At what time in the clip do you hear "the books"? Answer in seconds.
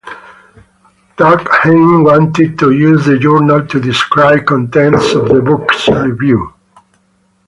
5.29-5.87